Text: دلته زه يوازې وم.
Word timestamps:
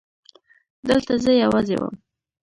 دلته 0.87 1.13
زه 1.23 1.31
يوازې 1.43 1.75
وم. 1.81 1.95